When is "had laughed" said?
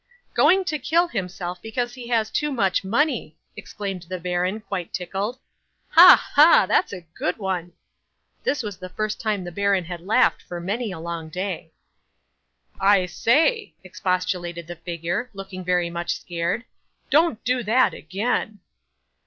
9.85-10.41